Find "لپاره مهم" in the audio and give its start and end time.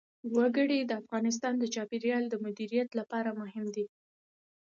2.99-3.65